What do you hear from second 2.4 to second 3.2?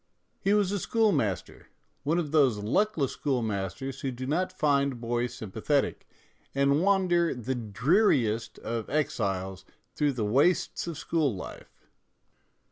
luckless